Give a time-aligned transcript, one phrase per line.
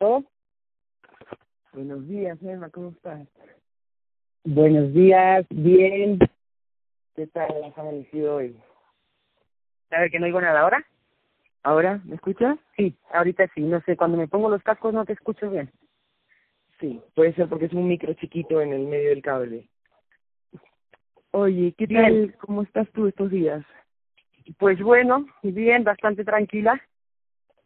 [0.00, 0.24] ¿Todo?
[1.74, 3.28] Buenos días, Emma, ¿cómo estás?
[4.44, 6.18] Buenos días, bien.
[7.14, 8.58] ¿Qué tal has amanecido hoy?
[9.90, 10.82] A ver, que no oigo nada ahora.
[11.64, 12.00] ¿Ahora?
[12.06, 12.58] ¿Me escuchas?
[12.78, 13.60] Sí, ahorita sí.
[13.60, 15.70] No sé, cuando me pongo los cascos no te escucho bien.
[16.80, 19.68] Sí, puede ser porque es un micro chiquito en el medio del cable.
[21.32, 22.28] Oye, ¿qué Bien.
[22.32, 22.38] tal?
[22.38, 23.66] ¿Cómo estás tú estos días?
[24.58, 26.80] Pues bueno, bien, bastante tranquila.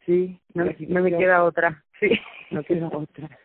[0.04, 1.84] Sí, No, me queda otra.
[2.00, 2.10] Sí.
[2.50, 3.38] No queda otra.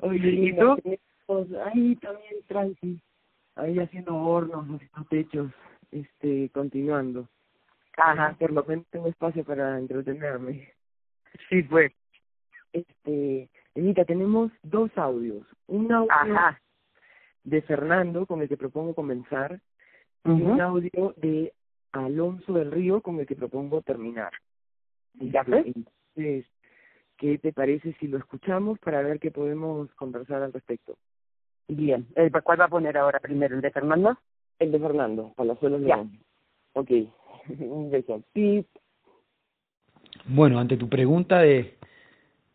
[0.00, 0.76] Oye, ¿Y tú?
[0.76, 3.00] tenemos ahí también tranqui,
[3.56, 5.52] ahí haciendo hornos, haciendo techos,
[5.90, 7.28] este, continuando.
[7.96, 8.36] Ajá.
[8.38, 10.72] Por lo menos tengo espacio para entretenerme.
[11.48, 11.92] Sí, pues.
[12.72, 15.46] Este, Emita, tenemos dos audios.
[15.66, 16.60] Un audio Ajá.
[17.44, 19.60] de Fernando, con el que propongo comenzar,
[20.24, 21.52] y un audio de
[21.92, 24.32] Alonso del Río, con el que propongo terminar.
[25.14, 25.66] Ya pues.
[25.66, 26.46] Entonces,
[27.18, 30.96] ¿qué te parece si lo escuchamos para ver qué podemos conversar al respecto?
[31.66, 32.06] Bien.
[32.16, 33.56] Eh, ¿Cuál va a poner ahora primero?
[33.56, 34.16] ¿El de Fernando?
[34.58, 35.80] El de Fernando, Palazuelos.
[35.82, 36.18] León.
[36.72, 36.90] Ok,
[37.58, 38.22] un beso.
[38.32, 38.66] Pip.
[40.26, 41.76] Bueno, ante tu pregunta de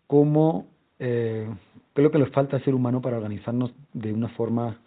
[0.07, 0.67] cómo,
[0.99, 1.47] eh,
[1.93, 4.79] qué es lo que nos falta al ser humano para organizarnos de una forma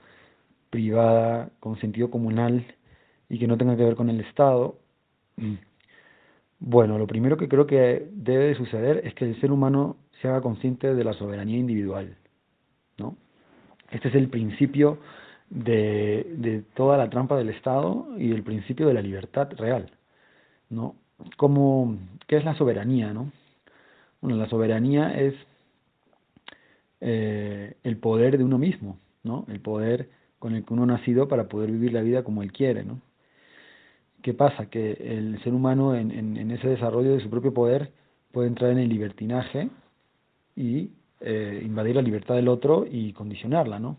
[0.71, 2.67] privada, con sentido comunal
[3.29, 4.79] y que no tenga que ver con el Estado,
[5.37, 5.55] mm,
[6.59, 10.29] bueno, lo primero que creo que debe de suceder es que el ser humano se
[10.29, 12.17] haga consciente de la soberanía individual,
[12.99, 13.17] ¿no?
[13.91, 14.99] Este es el principio
[15.51, 19.91] de, de toda la trampa del Estado y el principio de la libertad real,
[20.71, 20.97] ¿no?
[21.37, 23.31] Como, ¿Qué es la soberanía, no?
[24.21, 25.35] Bueno, la soberanía es
[27.01, 29.45] eh, el poder de uno mismo, ¿no?
[29.49, 32.53] El poder con el que uno ha nacido para poder vivir la vida como él
[32.53, 33.01] quiere, ¿no?
[34.27, 34.69] ¿Qué pasa?
[34.69, 37.93] Que el ser humano en, en, ese desarrollo de su propio poder
[38.33, 39.71] puede entrar en el libertinaje
[40.57, 43.99] y eh, invadir la libertad del otro y condicionarla, ¿no?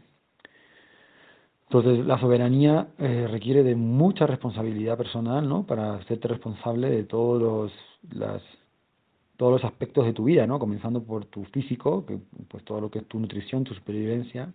[1.69, 5.65] Entonces, la soberanía eh, requiere de mucha responsabilidad personal, ¿no?
[5.65, 7.71] Para hacerte responsable de todos
[8.11, 8.33] los,
[9.37, 10.59] todos los aspectos de tu vida, ¿no?
[10.59, 14.51] Comenzando por tu físico, que, pues todo lo que es tu nutrición, tu supervivencia,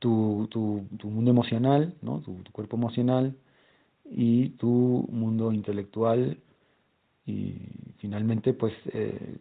[0.00, 2.18] tu, tu, tu mundo emocional, ¿no?
[2.18, 3.36] Tu cuerpo emocional
[4.10, 6.38] y tu mundo intelectual
[7.26, 7.54] y
[7.98, 9.36] finalmente, pues, eh,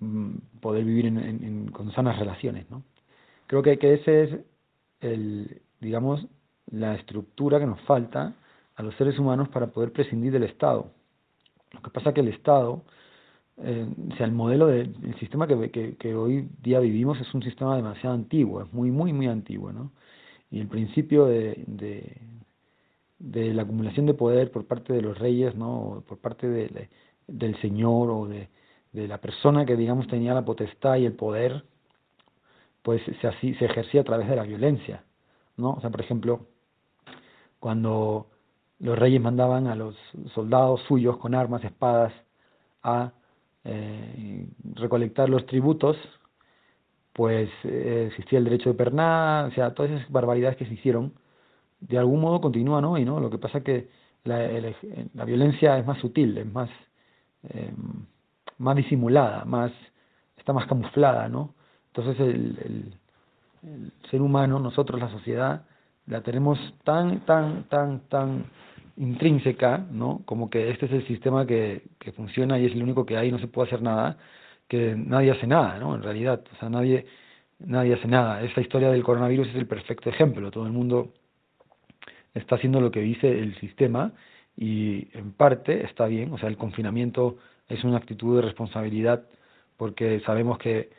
[0.00, 2.82] mm, poder vivir en, en, con sanas relaciones, ¿no?
[3.46, 4.40] Creo que, que ese es
[5.00, 6.26] el, digamos,
[6.70, 8.34] la estructura que nos falta
[8.76, 10.90] a los seres humanos para poder prescindir del Estado.
[11.72, 12.82] Lo que pasa es que el Estado,
[13.58, 17.32] eh, o sea, el modelo del de, sistema que, que, que, hoy día vivimos es
[17.34, 19.92] un sistema demasiado antiguo, es muy, muy, muy antiguo, ¿no?
[20.50, 22.20] Y el principio de, de,
[23.18, 26.02] de la acumulación de poder por parte de los reyes, ¿no?
[26.06, 26.88] Por parte de,
[27.26, 28.48] del señor o de,
[28.92, 31.64] de la persona que, digamos, tenía la potestad y el poder,
[32.82, 35.04] pues se, así, se ejercía a través de la violencia,
[35.56, 35.72] ¿no?
[35.72, 36.46] O sea, por ejemplo,
[37.58, 38.28] cuando
[38.78, 39.96] los reyes mandaban a los
[40.34, 42.12] soldados suyos con armas, espadas,
[42.82, 43.12] a
[43.64, 45.96] eh, recolectar los tributos,
[47.12, 51.14] pues eh, existía el derecho de pernada, o sea, todas esas barbaridades que se hicieron,
[51.80, 53.20] de algún modo continúan hoy, ¿no?
[53.20, 53.88] Lo que pasa es que
[54.24, 54.74] la, el,
[55.14, 56.70] la violencia es más sutil, es más,
[57.50, 57.72] eh,
[58.58, 59.72] más disimulada, más,
[60.36, 61.54] está más camuflada, ¿no?
[61.88, 65.64] Entonces el, el, el ser humano, nosotros, la sociedad,
[66.06, 68.44] la tenemos tan, tan, tan, tan
[68.96, 70.22] intrínseca, ¿no?
[70.24, 73.30] Como que este es el sistema que, que funciona y es el único que hay,
[73.30, 74.16] no se puede hacer nada,
[74.68, 75.94] que nadie hace nada, ¿no?
[75.94, 77.06] En realidad, o sea, nadie,
[77.58, 78.42] nadie hace nada.
[78.42, 80.50] Esta historia del coronavirus es el perfecto ejemplo.
[80.50, 81.12] Todo el mundo
[82.36, 84.12] está haciendo lo que dice el sistema
[84.56, 87.36] y en parte está bien, o sea, el confinamiento
[87.68, 89.24] es una actitud de responsabilidad
[89.76, 90.90] porque sabemos que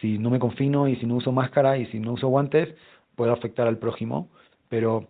[0.00, 2.74] si no me confino y si no uso máscara y si no uso guantes,
[3.14, 4.28] puedo afectar al prójimo,
[4.68, 5.08] pero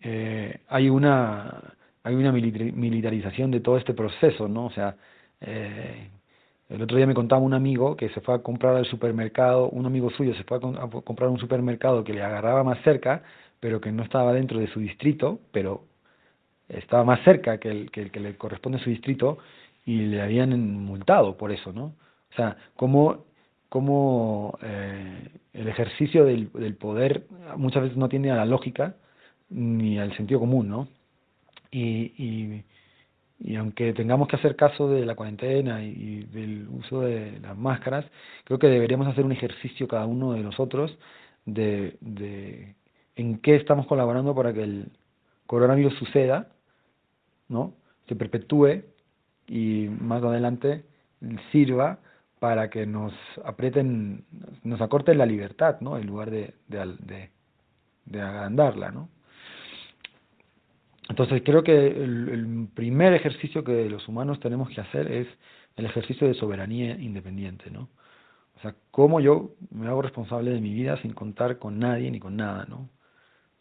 [0.00, 1.74] eh, hay una
[2.04, 4.66] hay una militarización de todo este proceso, ¿no?
[4.66, 4.96] O sea,
[5.42, 6.08] eh,
[6.70, 9.84] el otro día me contaba un amigo que se fue a comprar al supermercado, un
[9.84, 13.22] amigo suyo se fue a, a comprar un supermercado que le agarraba más cerca,
[13.60, 15.84] pero que no estaba dentro de su distrito, pero
[16.68, 19.38] estaba más cerca que el que, le corresponde a su distrito
[19.84, 21.84] y le habían multado por eso, ¿no?
[22.30, 23.26] O sea, cómo
[23.68, 27.26] cómo eh, el ejercicio del, poder
[27.56, 28.96] muchas veces no tiene a la lógica
[29.50, 30.88] ni al sentido común, ¿no?
[31.70, 32.64] Y, y,
[33.40, 37.56] y aunque tengamos que hacer caso de la cuarentena y, y del uso de las
[37.56, 38.06] máscaras,
[38.44, 40.96] creo que deberíamos hacer un ejercicio cada uno de nosotros
[41.44, 42.74] de, de
[43.18, 44.92] en qué estamos colaborando para que el
[45.46, 46.48] coronavirus suceda,
[47.48, 47.74] ¿no?
[48.06, 48.84] Se perpetúe
[49.48, 50.84] y más adelante
[51.50, 51.98] sirva
[52.38, 53.12] para que nos
[53.44, 54.24] aprieten,
[54.62, 55.98] nos acorten la libertad, ¿no?
[55.98, 57.30] En lugar de, de,
[58.06, 59.08] de, agrandarla, ¿no?
[61.08, 65.26] Entonces creo que el, el, primer ejercicio que los humanos tenemos que hacer es
[65.74, 67.88] el ejercicio de soberanía independiente, ¿no?
[68.58, 72.20] O sea, cómo yo me hago responsable de mi vida sin contar con nadie ni
[72.20, 72.88] con nada, ¿no?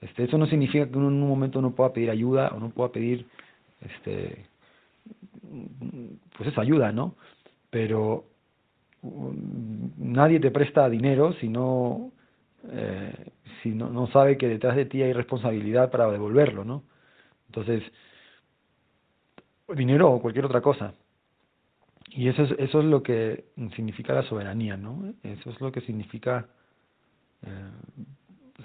[0.01, 2.69] Este, eso no significa que uno en un momento no pueda pedir ayuda o no
[2.69, 3.25] pueda pedir,
[3.81, 4.45] este,
[6.37, 7.15] pues esa ayuda, ¿no?
[7.69, 8.25] Pero
[9.01, 12.11] um, nadie te presta dinero si no,
[12.69, 13.31] eh,
[13.63, 16.83] si no, no sabe que detrás de ti hay responsabilidad para devolverlo, ¿no?
[17.47, 17.83] Entonces,
[19.75, 20.93] dinero o cualquier otra cosa.
[22.09, 23.45] Y eso es, eso es lo que
[23.75, 25.13] significa la soberanía, ¿no?
[25.23, 26.47] Eso es lo que significa
[27.43, 27.71] eh,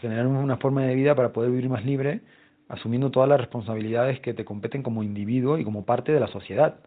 [0.00, 2.22] generar una forma de vida para poder vivir más libre,
[2.68, 6.80] asumiendo todas las responsabilidades que te competen como individuo y como parte de la sociedad,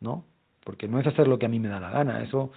[0.00, 0.24] ¿no?
[0.64, 2.52] Porque no es hacer lo que a mí me da la gana, eso,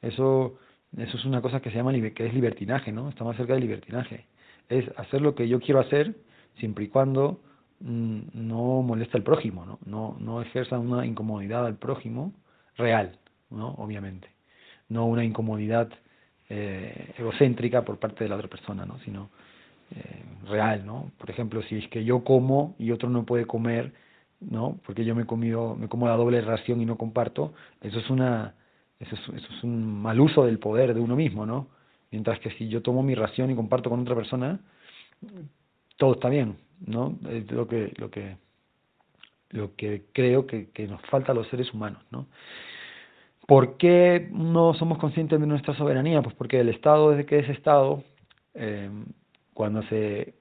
[0.00, 0.58] eso,
[0.96, 3.08] eso es una cosa que se llama que es libertinaje, ¿no?
[3.08, 4.26] Está más cerca del libertinaje.
[4.68, 6.16] Es hacer lo que yo quiero hacer
[6.58, 7.40] siempre y cuando
[7.80, 9.78] mm, no molesta al prójimo, ¿no?
[9.84, 12.32] No, no ejerza una incomodidad al prójimo
[12.76, 13.18] real,
[13.50, 13.74] ¿no?
[13.74, 14.28] Obviamente.
[14.88, 15.90] No una incomodidad
[16.54, 18.98] eh, egocéntrica por parte de la otra persona, ¿no?
[19.00, 19.30] Sino
[19.90, 21.10] eh, real, ¿no?
[21.16, 23.94] Por ejemplo, si es que yo como y otro no puede comer,
[24.38, 24.78] ¿no?
[24.84, 28.54] Porque yo me comido, me como la doble ración y no comparto, eso es una,
[29.00, 31.68] eso es, eso es un mal uso del poder de uno mismo, ¿no?
[32.10, 34.60] Mientras que si yo tomo mi ración y comparto con otra persona,
[35.96, 37.18] todo está bien, ¿no?
[37.30, 38.36] Es lo que, lo que
[39.52, 42.26] lo que creo que, que nos falta a los seres humanos, ¿no?
[43.52, 46.22] ¿Por qué no somos conscientes de nuestra soberanía?
[46.22, 48.02] Pues porque el Estado, desde que es Estado,
[48.54, 48.88] eh,
[49.52, 50.32] cuando se...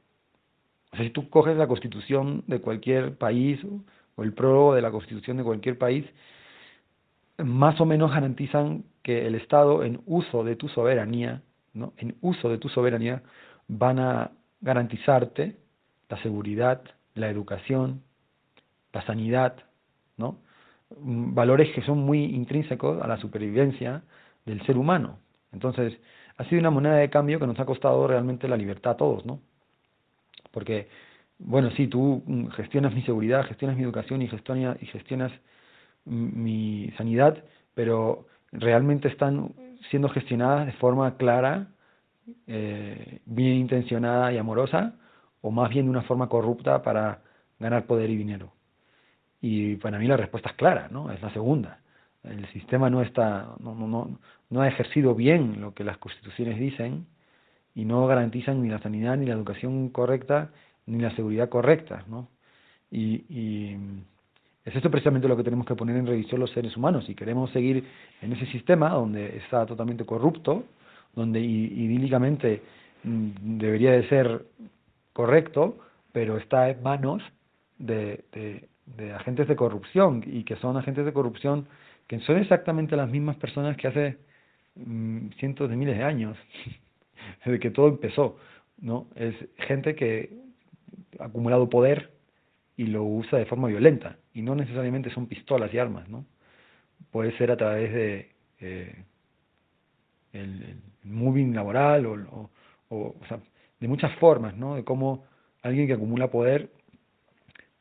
[0.95, 3.59] Si tú coges la constitución de cualquier país
[4.15, 6.05] o el prólogo de la constitución de cualquier país,
[7.37, 11.41] más o menos garantizan que el Estado, en uso de tu soberanía,
[11.73, 11.91] ¿no?
[11.97, 13.23] en uso de tu soberanía,
[13.67, 14.31] van a
[14.61, 15.57] garantizarte
[16.07, 16.81] la seguridad,
[17.15, 18.03] la educación,
[18.93, 19.57] la sanidad,
[20.15, 20.37] ¿no?
[20.97, 24.03] Valores que son muy intrínsecos a la supervivencia
[24.45, 25.19] del ser humano.
[25.51, 25.97] Entonces,
[26.37, 29.25] ha sido una moneda de cambio que nos ha costado realmente la libertad a todos,
[29.25, 29.39] ¿no?
[30.51, 30.89] Porque,
[31.39, 32.23] bueno, sí, tú
[32.55, 35.31] gestionas mi seguridad, gestionas mi educación y gestionas, y gestionas
[36.05, 37.43] mi sanidad,
[37.73, 39.53] pero realmente están
[39.89, 41.67] siendo gestionadas de forma clara,
[42.47, 44.95] eh, bien intencionada y amorosa,
[45.41, 47.21] o más bien de una forma corrupta para
[47.59, 48.51] ganar poder y dinero.
[49.41, 51.11] Y para mí la respuesta es clara, ¿no?
[51.11, 51.79] Es la segunda.
[52.23, 57.07] El sistema no está, no, no, no ha ejercido bien lo que las constituciones dicen
[57.73, 60.51] y no garantizan ni la sanidad, ni la educación correcta,
[60.85, 62.27] ni la seguridad correcta, ¿no?
[62.91, 63.77] Y, y
[64.63, 67.05] es esto precisamente lo que tenemos que poner en revisión los seres humanos.
[67.05, 67.83] Si queremos seguir
[68.21, 70.65] en ese sistema donde está totalmente corrupto,
[71.15, 72.61] donde idílicamente
[73.03, 74.45] mm, debería de ser
[75.13, 75.79] correcto,
[76.11, 77.23] pero está en manos
[77.79, 81.67] de, de, de agentes de corrupción y que son agentes de corrupción
[82.07, 84.17] que son exactamente las mismas personas que hace
[84.75, 86.37] mm, cientos de miles de años,
[87.45, 88.37] desde que todo empezó,
[88.79, 89.07] ¿no?
[89.15, 90.29] Es gente que
[91.19, 92.11] ha acumulado poder
[92.75, 96.25] y lo usa de forma violenta y no necesariamente son pistolas y armas, ¿no?
[97.11, 99.05] Puede ser a través de eh,
[100.33, 102.49] el, moving laboral o,
[102.89, 103.15] o, o,
[103.79, 104.75] de muchas formas, ¿no?
[104.75, 105.25] De cómo
[105.61, 106.69] alguien que acumula poder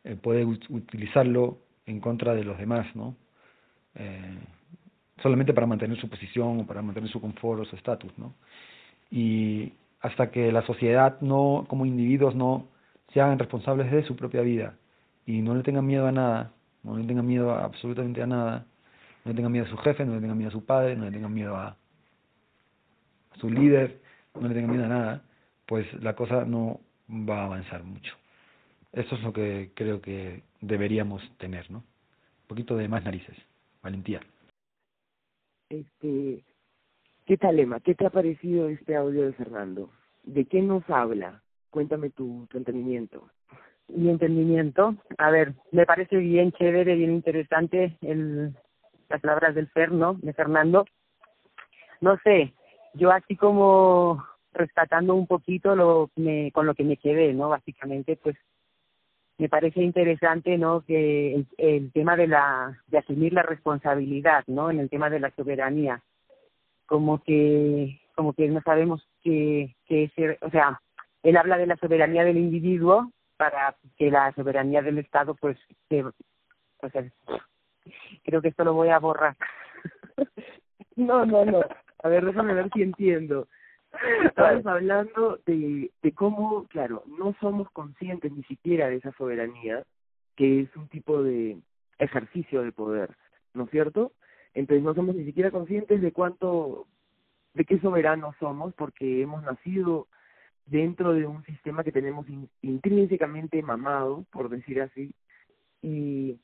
[0.05, 3.17] eh, puede utilizarlo en contra de los demás, ¿no?
[3.95, 4.39] Eh,
[5.23, 8.35] solamente para mantener su posición o para mantener su confort o su estatus, ¿no?
[9.11, 12.69] Y hasta que la sociedad no, como individuos, no
[13.13, 14.77] se hagan responsables de su propia vida
[15.27, 16.53] y no le tengan miedo a nada,
[16.83, 18.67] no le tengan miedo a absolutamente a nada,
[19.25, 21.05] no le tengan miedo a su jefe, no le tengan miedo a su padre, no
[21.05, 21.77] le tengan miedo a,
[23.39, 24.01] su líder,
[24.35, 25.23] no le tengan miedo a nada,
[25.67, 26.81] pues la cosa no
[27.11, 28.20] va a avanzar mucho.
[28.93, 31.79] Eso es lo que creo que deberíamos tener, ¿no?
[31.79, 33.37] Un poquito de más narices,
[33.83, 34.21] valentía.
[35.69, 36.43] Este,
[37.25, 37.79] ¿qué tal, Emma?
[37.81, 39.91] ¿Qué te ha parecido este audio de Fernando?
[40.25, 41.43] ¿De qué nos habla?
[41.71, 43.29] Cuéntame tu, tu entendimiento.
[43.87, 48.55] Mi entendimiento, a ver, me parece bien chévere, bien interesante el,
[49.09, 50.15] las palabras del Fer, ¿no?
[50.15, 50.85] De Fernando.
[52.01, 52.53] No sé,
[52.95, 57.49] yo así como rescatando un poquito lo me, con lo que me quedé, ¿no?
[57.49, 58.37] Básicamente, pues
[59.41, 64.79] me parece interesante no que el, tema de la de asumir la responsabilidad no en
[64.79, 66.03] el tema de la soberanía
[66.87, 70.11] como que como que no sabemos que que
[70.43, 70.81] o sea
[71.23, 75.57] él habla de la soberanía del individuo para que la soberanía del estado pues
[75.89, 77.05] se, o sea,
[78.23, 79.37] creo que esto lo voy a borrar
[80.97, 81.63] No, no, no.
[82.03, 83.49] A ver, déjame ver si entiendo.
[84.25, 89.85] Estamos hablando de, de cómo, claro, no somos conscientes ni siquiera de esa soberanía,
[90.37, 91.59] que es un tipo de
[91.99, 93.17] ejercicio de poder,
[93.55, 94.13] ¿no es cierto?
[94.55, 96.87] Entonces no somos ni siquiera conscientes de cuánto,
[97.55, 100.07] de qué soberanos somos, porque hemos nacido
[100.67, 102.27] dentro de un sistema que tenemos
[102.63, 105.13] intrínsecamente mamado, por decir así,
[105.83, 106.39] y,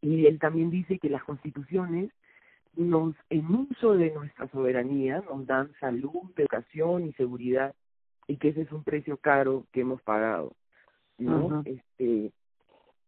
[0.00, 2.10] y él también dice que las constituciones
[2.76, 7.74] nos, en uso de nuestra soberanía, nos dan salud, educación y seguridad,
[8.26, 10.52] y que ese es un precio caro que hemos pagado,
[11.18, 11.62] ¿no?
[11.64, 12.32] Este,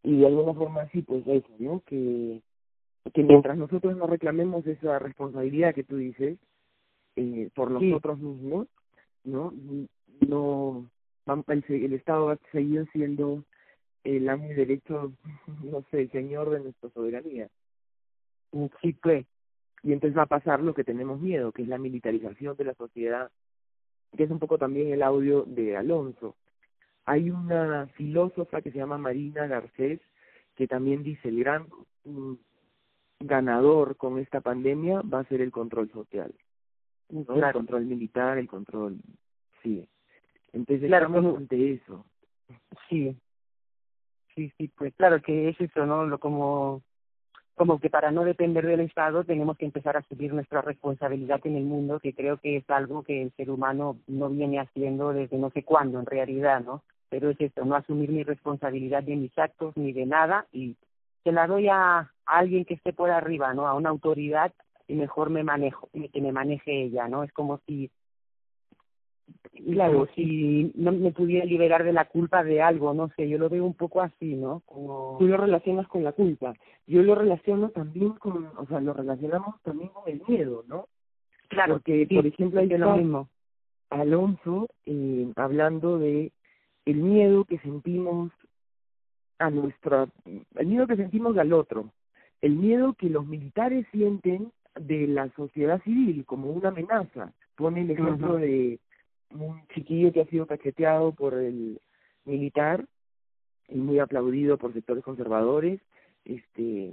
[0.02, 1.82] y de alguna forma sí, pues eso, ¿no?
[1.86, 2.40] Que,
[3.12, 6.38] que mientras nosotros no reclamemos esa responsabilidad que tú dices,
[7.16, 8.68] eh, por nosotros mismos,
[9.24, 9.52] ¿no?
[10.20, 10.86] No,
[11.26, 13.42] el, el Estado va a seguir siendo
[14.04, 15.12] el amo y derecho,
[15.64, 17.48] no sé, el señor de nuestra soberanía.
[18.80, 19.26] Sí, pues.
[19.86, 22.74] Y entonces va a pasar lo que tenemos miedo, que es la militarización de la
[22.74, 23.30] sociedad,
[24.16, 26.34] que es un poco también el audio de Alonso.
[27.04, 30.00] Hay una filósofa que se llama Marina Garcés,
[30.56, 31.68] que también dice, el gran
[32.02, 32.32] mm,
[33.20, 36.34] ganador con esta pandemia va a ser el control social.
[37.08, 38.96] El control militar, el control...
[39.62, 39.88] Sí.
[40.52, 42.04] Entonces claro, estamos ante eso.
[42.88, 43.16] Sí.
[44.34, 46.04] Sí, sí, pues claro que es eso, ¿no?
[46.06, 46.82] Lo como
[47.56, 51.56] como que para no depender del Estado tenemos que empezar a asumir nuestra responsabilidad en
[51.56, 55.38] el mundo, que creo que es algo que el ser humano no viene haciendo desde
[55.38, 56.82] no sé cuándo en realidad, ¿no?
[57.08, 60.76] Pero es esto, no asumir mi responsabilidad de mis actos ni de nada y
[61.24, 63.66] se la doy a, alguien que esté por arriba, ¿no?
[63.66, 64.52] A una autoridad
[64.86, 67.22] y mejor me manejo, que me maneje ella, ¿no?
[67.22, 67.90] Es como si
[69.72, 73.48] claro, si no me pudiera liberar de la culpa de algo, no sé, yo lo
[73.48, 74.62] veo un poco así, ¿no?
[74.66, 75.16] Como...
[75.18, 76.54] Tú lo relacionas con la culpa.
[76.86, 80.86] Yo lo relaciono también con, o sea, lo relacionamos también con el miedo, ¿no?
[81.48, 81.74] Claro.
[81.74, 83.28] Porque, por ejemplo, hay lo mismo.
[83.90, 86.32] Alonso eh, hablando de
[86.84, 88.32] el miedo que sentimos
[89.38, 91.90] a nuestra, el miedo que sentimos al otro,
[92.40, 97.32] el miedo que los militares sienten de la sociedad civil como una amenaza.
[97.56, 98.78] Pone el ejemplo de
[99.30, 101.80] un chiquillo que ha sido cacheteado por el
[102.24, 102.86] militar
[103.68, 105.80] y muy aplaudido por sectores conservadores,
[106.24, 106.92] este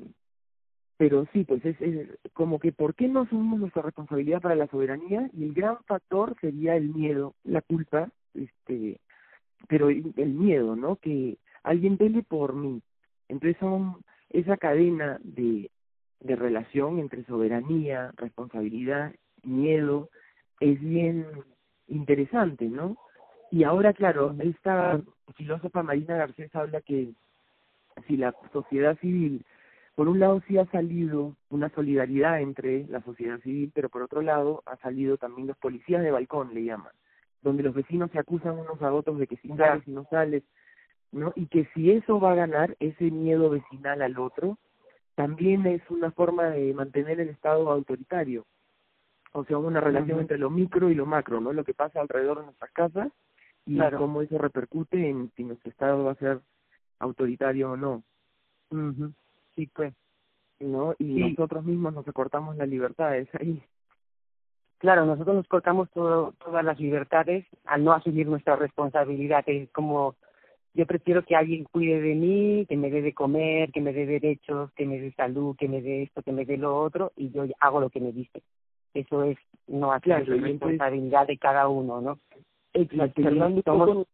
[0.98, 4.68] pero sí, pues es, es como que ¿por qué no asumimos nuestra responsabilidad para la
[4.68, 5.30] soberanía?
[5.34, 9.00] Y el gran factor sería el miedo, la culpa, este
[9.68, 10.98] pero el, miedo, ¿no?
[10.98, 12.82] Que alguien vele por mí.
[13.30, 15.72] Entonces son esa cadena de,
[16.20, 19.14] de relación entre soberanía, responsabilidad,
[19.44, 20.10] miedo,
[20.60, 21.26] es bien
[21.88, 22.98] interesante, ¿no?
[23.52, 25.00] Y ahora, claro, esta
[25.36, 27.14] filósofa Marina Garcés habla que
[28.08, 29.46] si la sociedad civil,
[29.96, 34.22] por un lado sí ha salido una solidaridad entre la sociedad civil, pero por otro
[34.22, 36.92] lado ha salido también los policías de balcón, le llaman,
[37.44, 40.44] donde los vecinos se acusan unos a otros de que si sales y no sales,
[41.12, 41.32] ¿no?
[41.36, 44.58] Y que si eso va a ganar, ese miedo vecinal al otro,
[45.14, 48.46] también es una forma de mantener el Estado autoritario
[49.34, 51.54] o sea, una relación entre lo micro y lo macro, ¿no?
[51.54, 53.12] Lo que pasa alrededor de nuestras casas
[53.66, 56.40] y cómo eso repercute en si nuestro Estado va a ser
[57.00, 58.04] autoritario o no.
[59.56, 59.94] Sí, pues.
[60.60, 60.96] ¿No?
[61.00, 63.62] Y nosotros mismos nos recortamos las libertades ahí.
[64.78, 69.44] Claro, nosotros nos cortamos todo, todas las libertades al no asumir nuestra responsabilidad.
[69.48, 70.16] Es como,
[70.74, 74.06] yo prefiero que alguien cuide de mí, que me dé de comer, que me dé
[74.06, 77.32] derechos, que me dé salud, que me dé esto, que me dé lo otro, y
[77.32, 78.44] yo hago lo que me dice
[78.94, 82.20] eso es no hacer la responsabilidad de cada uno, ¿no?
[82.74, 83.22] Exacto.
[83.22, 84.08] Fernando,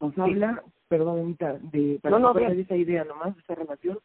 [0.00, 1.36] nos habla, perdón,
[1.72, 3.98] de, para no, no, esa idea nomás, esa relación,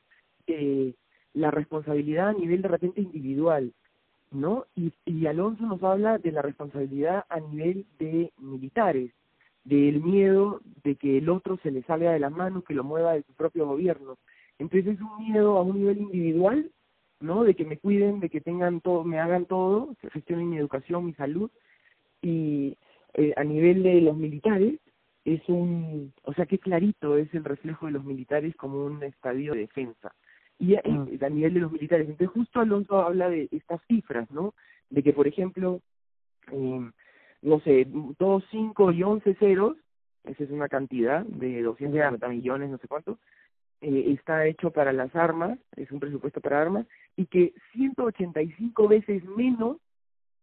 [0.47, 0.93] eh,
[1.33, 3.73] la responsabilidad a nivel de repente individual,
[4.31, 4.65] ¿no?
[4.75, 9.11] Y, y Alonso nos habla de la responsabilidad a nivel de militares,
[9.63, 13.13] del miedo de que el otro se le salga de las manos, que lo mueva
[13.13, 14.17] de su propio gobierno.
[14.57, 16.71] Entonces es un miedo a un nivel individual
[17.21, 17.43] ¿no?
[17.43, 21.05] De que me cuiden, de que tengan todo, me hagan todo, se gestionen mi educación,
[21.05, 21.49] mi salud
[22.21, 22.77] y
[23.13, 24.79] eh, a nivel de los militares
[25.25, 29.53] es un, o sea, qué clarito es el reflejo de los militares como un estadio
[29.53, 30.13] de defensa.
[30.57, 31.23] Y a, mm.
[31.23, 34.53] a nivel de los militares, entonces justo Alonso habla de estas cifras, ¿no?
[34.89, 35.81] De que, por ejemplo,
[36.51, 36.91] eh,
[37.41, 37.87] no sé,
[38.17, 39.77] todos cinco y once ceros,
[40.23, 43.17] esa es una cantidad de 250 millones, no sé cuánto,
[43.81, 46.85] eh, está hecho para las armas, es un presupuesto para armas,
[47.15, 49.77] y que 185 veces menos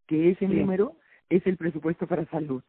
[0.07, 0.97] que ese número
[1.29, 2.63] es el presupuesto para salud.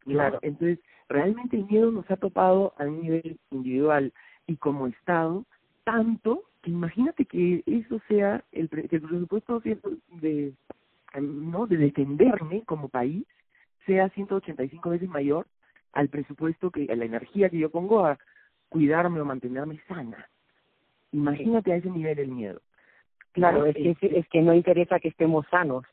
[0.00, 0.38] Claro.
[0.42, 4.12] Entonces, realmente el miedo nos ha topado a nivel individual
[4.46, 5.44] y como Estado,
[5.84, 10.54] tanto que imagínate que eso sea, el, que el presupuesto de
[11.20, 11.66] ¿no?
[11.66, 13.24] de defenderme como país
[13.86, 15.46] sea 185 veces mayor
[15.92, 18.18] al presupuesto que, a la energía que yo pongo a
[18.68, 20.28] cuidarme o mantenerme sana.
[21.12, 22.60] Imagínate a ese nivel el miedo.
[23.32, 25.84] Claro, es que, es que no interesa que estemos sanos.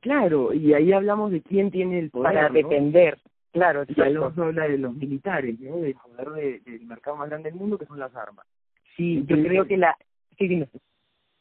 [0.00, 2.34] Claro, y ahí hablamos de quién tiene el poder.
[2.34, 3.18] Para defender,
[3.52, 3.84] claro.
[3.88, 5.78] Y Alonso habla de los militares, ¿no?
[5.78, 8.46] del poder del mercado más grande del mundo, que son las armas.
[8.96, 9.96] Sí, yo creo que la...
[10.36, 10.68] Sí, dime.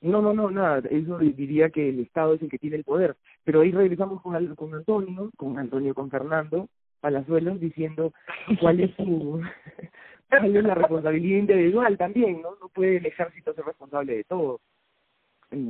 [0.01, 3.15] No, no, no, nada, eso diría que el Estado es el que tiene el poder.
[3.43, 6.69] Pero ahí regresamos con, con Antonio, con Antonio, con Fernando
[7.03, 8.13] Palazuelos, diciendo
[8.61, 9.41] cuál es su...
[10.29, 12.55] cuál es la responsabilidad individual también, ¿no?
[12.61, 14.61] No puede el ejército ser responsable de todo.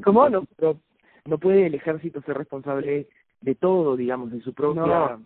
[0.03, 0.47] ¿Cómo no?
[1.25, 3.07] no puede el ejército ser responsable
[3.41, 5.17] de todo, digamos, de su propia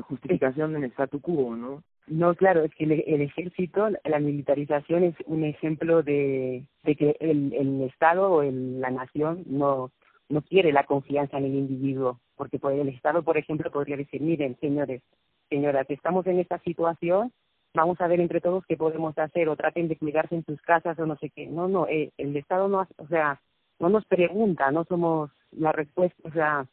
[0.00, 1.82] justificación en el statu quo, ¿no?
[2.06, 7.52] No, claro, es que el, ejército, la militarización es un ejemplo de, de que el,
[7.52, 9.92] el Estado o el, la nación no,
[10.28, 12.18] no quiere la confianza en el individuo,
[12.50, 15.02] porque el Estado, por ejemplo, podría decir, miren, señores,
[15.48, 17.32] señoras, estamos en esta situación,
[17.74, 20.98] vamos a ver entre todos qué podemos hacer, o traten de cuidarse en sus casas
[20.98, 21.46] o no sé qué.
[21.46, 23.40] No, no, eh, el Estado no, o sea,
[23.78, 26.66] no nos pregunta, no somos la respuesta, o sea,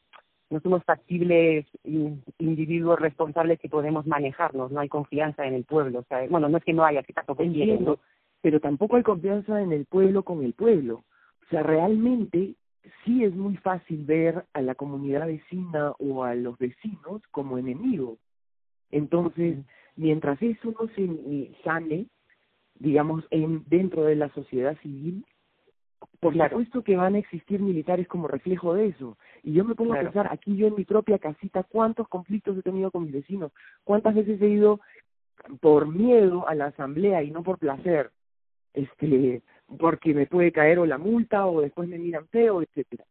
[0.49, 6.03] no somos factibles individuos responsables que podemos manejarnos, no hay confianza en el pueblo, o
[6.03, 7.99] sea, bueno, no es que no haya, que tampoco entiendo,
[8.41, 11.03] pero tampoco hay confianza en el pueblo con el pueblo.
[11.43, 12.53] O sea, realmente
[13.03, 18.19] sí es muy fácil ver a la comunidad vecina o a los vecinos como enemigos.
[18.91, 19.57] Entonces,
[19.95, 22.07] mientras eso no se sane,
[22.75, 25.25] digamos, en, dentro de la sociedad civil,
[26.19, 29.17] por supuesto que van a existir militares como reflejo de eso.
[29.43, 32.61] Y yo me pongo a pensar, aquí yo en mi propia casita, ¿cuántos conflictos he
[32.61, 33.51] tenido con mis vecinos?
[33.83, 34.79] ¿Cuántas veces he ido
[35.61, 38.11] por miedo a la asamblea y no por placer?
[38.73, 39.41] Este,
[39.77, 43.05] porque me puede caer o la multa o después me miran feo, etcétera.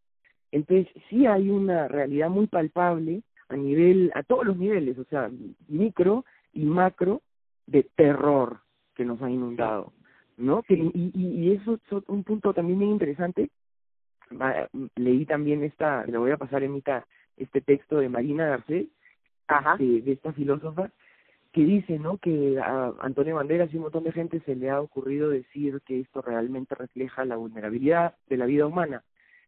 [0.50, 5.30] Entonces, sí hay una realidad muy palpable a nivel, a todos los niveles, o sea,
[5.68, 7.22] micro y macro,
[7.66, 8.60] de terror
[8.94, 9.92] que nos ha inundado.
[10.38, 10.62] ¿no?
[10.68, 13.50] y, y, eso es un punto también muy interesante.
[14.96, 17.04] Leí también esta, le voy a pasar en mitad,
[17.36, 18.86] este texto de Marina Garcés,
[19.78, 20.90] De, de esta filósofa,
[21.52, 22.18] que dice, ¿no?
[22.18, 26.00] Que a Antonio Banderas y un montón de gente se le ha ocurrido decir que
[26.00, 29.02] esto realmente refleja la vulnerabilidad de la vida humana.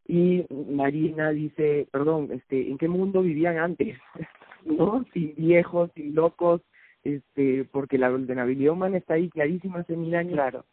[0.06, 3.98] Y Marina dice, perdón, este, ¿en qué mundo vivían antes?
[4.64, 5.04] ¿No?
[5.12, 6.62] Sin viejos, sin locos,
[7.04, 10.34] este, porque la vulnerabilidad humana está ahí clarísima hace mil años.
[10.34, 10.64] Claro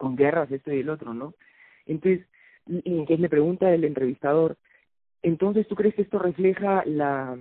[0.00, 1.34] con guerras, esto y el otro, ¿no?
[1.84, 2.26] Entonces,
[2.66, 4.56] entonces le pregunta el entrevistador,
[5.22, 7.38] entonces, ¿tú crees que esto refleja la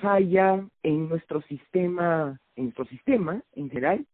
[0.00, 4.06] falla en nuestro sistema, en nuestro sistema en general?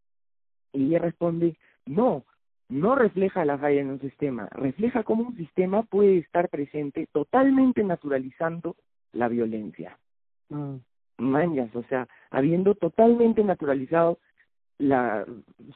[0.72, 2.24] Y ella responde, no,
[2.68, 7.82] no refleja la falla en un sistema, refleja cómo un sistema puede estar presente totalmente
[7.82, 8.76] naturalizando
[9.12, 9.98] la violencia.
[10.50, 10.76] Mm.
[11.18, 14.18] Manjas, o sea, habiendo totalmente naturalizado
[14.78, 15.26] la,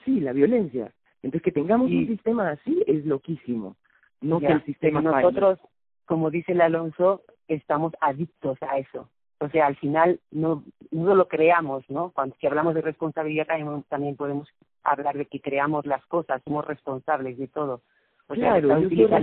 [0.04, 0.92] sí, la violencia.
[1.22, 3.76] Entonces, que tengamos un sistema así es loquísimo.
[4.20, 5.58] No que el sistema Nosotros,
[6.04, 9.08] como dice el Alonso, estamos adictos a eso.
[9.42, 12.12] O sea, al final no, no lo creamos, ¿no?
[12.12, 14.48] Cuando si hablamos de responsabilidad también, también podemos
[14.84, 17.80] hablar de que creamos las cosas, somos responsables de todo.
[18.28, 18.68] O sea, el,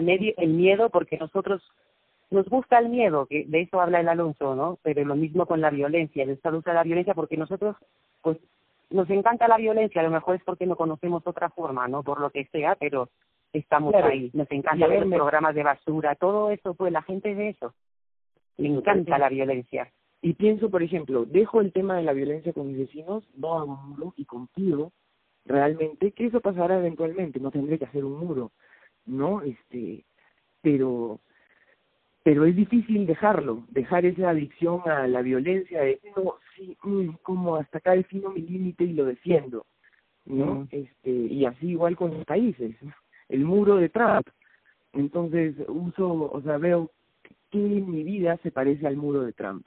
[0.04, 1.64] medio, el miedo porque nosotros
[2.32, 4.78] nos gusta el miedo, que de eso habla el Alonso, ¿no?
[4.84, 7.78] Pero lo mismo con la violencia, el Estado usa la violencia porque nosotros,
[8.22, 8.38] pues,
[8.90, 12.04] nos encanta la violencia, a lo mejor es porque no conocemos otra forma, ¿no?
[12.04, 13.08] Por lo que sea, pero
[13.54, 14.32] estamos ahí.
[14.34, 17.74] Nos encanta ver programas de basura, todo eso, pues la gente de eso.
[18.58, 19.90] Le encanta la violencia.
[20.22, 23.74] Y pienso, por ejemplo, dejo el tema de la violencia con mis vecinos, no hago
[23.74, 24.92] un muro y confío
[25.46, 28.52] realmente que eso pasará eventualmente, no tendré que hacer un muro,
[29.06, 29.42] ¿no?
[29.42, 30.04] Este,
[30.62, 31.20] pero
[32.24, 37.56] pero es difícil dejarlo, dejar esa adicción a la violencia de no, sí, mm, como
[37.56, 39.66] hasta acá defino mi límite y lo defiendo,
[40.26, 40.68] ¿no?
[40.70, 42.76] Este, y así igual con los países,
[43.30, 44.28] el muro de Trump.
[44.94, 46.92] Entonces uso, o sea, veo
[47.52, 49.66] que en mi vida se parece al muro de Trump,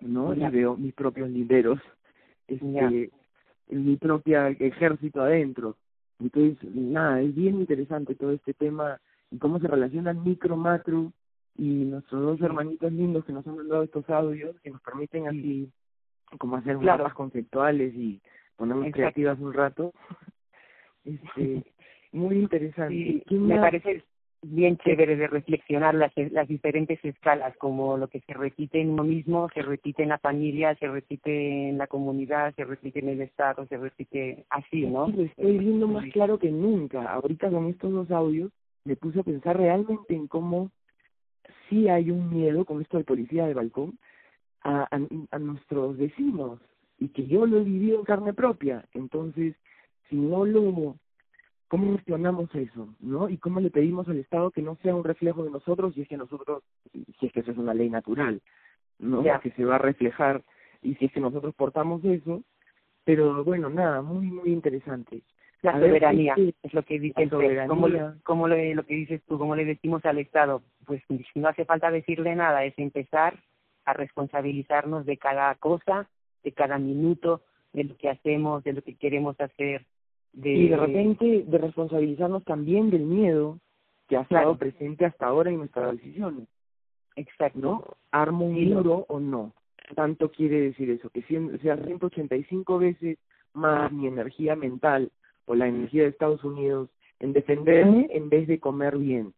[0.00, 0.34] ¿no?
[0.34, 1.80] Y veo mis propios linderos,
[2.46, 3.10] este,
[3.68, 5.76] mi propia ejército adentro.
[6.18, 11.12] Entonces, nada, es bien interesante todo este tema y cómo se relacionan micro, macro,
[11.56, 15.70] y nuestros dos hermanitos lindos que nos han mandado estos audios que nos permiten así
[16.38, 17.04] como hacer claro.
[17.04, 18.20] mapas conceptuales y
[18.56, 19.92] ponernos creativas un rato.
[21.04, 21.64] Este,
[22.12, 23.24] muy interesante.
[23.30, 24.04] me parece
[24.42, 29.04] bien chévere de reflexionar las, las diferentes escalas, como lo que se repite en uno
[29.04, 33.20] mismo, se repite en la familia, se repite en la comunidad, se repite en el
[33.20, 35.06] Estado, se repite así, ¿no?
[35.06, 37.10] Sí, lo estoy viendo más claro que nunca.
[37.12, 38.50] Ahorita con estos dos audios
[38.84, 40.70] me puse a pensar realmente en cómo
[41.68, 43.98] sí hay un miedo con esto de policía de balcón
[44.62, 45.00] a, a,
[45.30, 46.60] a nuestros vecinos
[46.98, 48.84] y que yo lo he vivido en carne propia.
[48.94, 49.54] Entonces,
[50.08, 50.96] si no lo
[51.70, 52.88] ¿Cómo gestionamos eso?
[52.98, 53.28] ¿no?
[53.28, 56.08] ¿Y cómo le pedimos al Estado que no sea un reflejo de nosotros si es
[56.08, 58.42] que nosotros, si es que eso es una ley natural,
[58.98, 59.22] ¿no?
[59.40, 60.42] Que se va a reflejar
[60.82, 62.42] y si es que nosotros portamos eso,
[63.04, 65.22] pero bueno, nada, muy, muy interesante.
[65.62, 67.30] La soberanía, es lo que dice el
[67.68, 67.86] ¿Cómo,
[68.24, 70.62] cómo le, lo que dices tú, cómo le decimos al Estado?
[70.86, 71.04] Pues
[71.36, 73.38] no hace falta decirle nada, es empezar
[73.84, 76.08] a responsabilizarnos de cada cosa,
[76.42, 79.86] de cada minuto, de lo que hacemos, de lo que queremos hacer,
[80.32, 83.58] y de repente de responsabilizarnos también del miedo
[84.08, 86.48] que ha estado presente hasta ahora en nuestras decisiones.
[87.16, 87.58] Exacto.
[87.58, 87.84] ¿No?
[88.10, 89.52] ¿Armo un muro o no?
[89.94, 93.18] Tanto quiere decir eso, que sea 185 veces
[93.52, 95.10] más mi energía mental
[95.46, 99.34] o la energía de Estados Unidos en defenderme en vez de comer bien.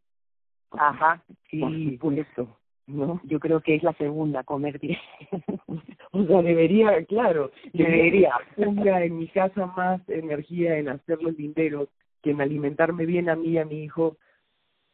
[0.70, 1.60] Ajá, sí.
[1.60, 1.72] Por
[2.12, 2.56] supuesto.
[2.86, 3.20] ¿No?
[3.24, 4.98] Yo creo que es la segunda, comer bien.
[6.12, 8.32] o sea, debería, claro, debería.
[8.56, 11.88] Ponga en mi casa más energía en hacer los dinteros
[12.22, 14.16] que en alimentarme bien a mí y a mi hijo.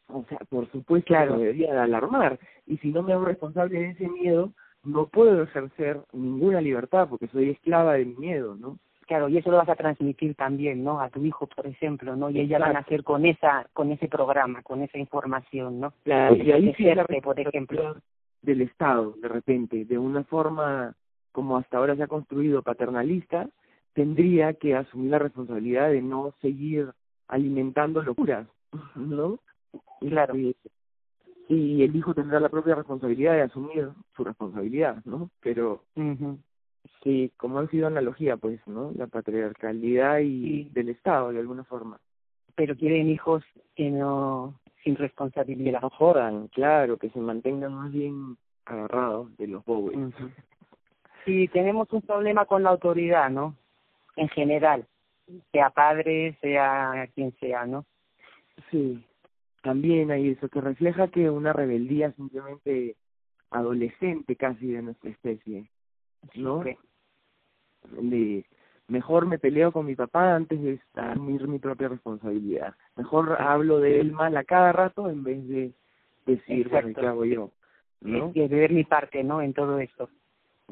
[0.08, 1.38] O sea, por supuesto, claro.
[1.38, 2.38] debería de alarmar.
[2.66, 4.52] Y si no me hago responsable de ese miedo,
[4.84, 8.78] no puedo ejercer ninguna libertad porque soy esclava del miedo, ¿no?
[9.08, 11.00] Claro, y eso lo vas a transmitir también, ¿no?
[11.00, 12.28] A tu hijo, por ejemplo, ¿no?
[12.28, 15.94] Y ella van a hacer con esa, con ese programa, con esa información, ¿no?
[16.04, 17.96] Claro, y ahí sí la por ejemplo.
[18.42, 20.94] Del Estado, de repente, de una forma
[21.32, 23.48] como hasta ahora se ha construido paternalista,
[23.94, 26.90] tendría que asumir la responsabilidad de no seguir
[27.28, 28.46] alimentando locuras,
[28.94, 29.38] ¿no?
[30.00, 30.36] Claro.
[30.36, 30.54] Y,
[31.48, 35.30] y el hijo tendrá la propia responsabilidad de asumir su responsabilidad, ¿no?
[35.40, 35.82] Pero
[37.02, 38.92] Sí, como ha sido analogía, pues, ¿no?
[38.96, 42.00] La patriarcalidad y del Estado, de alguna forma.
[42.54, 43.44] Pero quieren hijos
[43.76, 45.80] que no, sin responsabilidad.
[45.80, 49.94] Que no jodan, claro, que se mantengan más bien agarrados de los bobos.
[51.24, 53.54] Sí, tenemos un problema con la autoridad, ¿no?
[54.16, 54.86] En general,
[55.52, 57.84] sea padre, sea quien sea, ¿no?
[58.70, 59.04] Sí,
[59.62, 62.96] también hay eso, que refleja que una rebeldía simplemente
[63.50, 65.70] adolescente casi de nuestra especie.
[66.34, 66.64] ¿no?
[68.00, 68.44] De,
[68.88, 72.74] mejor me peleo con mi papá antes de asumir mi propia responsabilidad.
[72.96, 75.72] Mejor hablo de él mal a cada rato en vez de
[76.26, 77.50] decir, bueno, ¿qué hago yo?
[78.00, 78.30] ¿no?
[78.34, 79.42] Y de ver mi parte, ¿no?
[79.42, 80.08] En todo esto.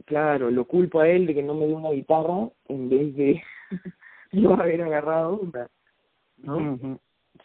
[0.05, 3.43] Claro, lo culpo a él de que no me dio una guitarra en vez de
[4.33, 5.69] yo haber agarrado una,
[6.39, 6.99] ¿no?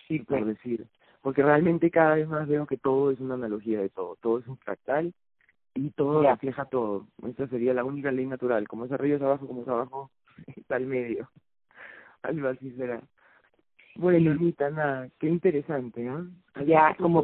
[0.07, 0.57] Sí, por pues.
[0.57, 0.85] decir.
[1.21, 4.17] Porque realmente cada vez más veo que todo es una analogía de todo.
[4.21, 5.13] Todo es un fractal
[5.73, 7.07] y todo refleja todo.
[7.27, 8.67] Esa sería la única ley natural.
[8.67, 10.11] Como es arriba es abajo, como es abajo
[10.55, 11.29] está al medio.
[12.23, 13.01] Algo así será.
[13.95, 16.29] Bueno, Anita, nada, qué interesante, ¿no?
[16.65, 17.23] Ya, como,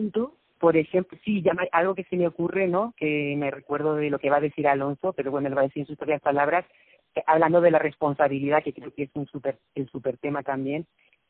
[0.60, 2.94] por ejemplo, sí, ya algo que se me ocurre, ¿no?
[2.98, 5.66] Que me recuerdo de lo que va a decir Alonso, pero bueno, él va a
[5.66, 6.66] decir en sus propias palabras,
[7.26, 10.86] hablando de la responsabilidad, que creo que es un super, el super tema también,